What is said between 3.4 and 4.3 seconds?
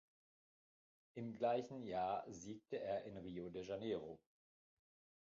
de Janeiro.